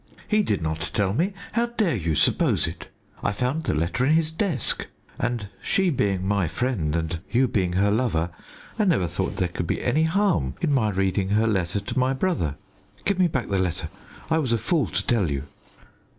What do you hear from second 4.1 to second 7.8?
his desk; and she being my friend and you being